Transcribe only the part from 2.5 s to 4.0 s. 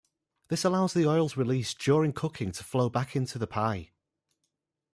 to flow back into the pie.